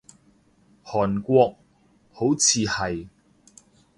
[0.83, 1.59] 韓國，
[2.11, 3.07] 好似係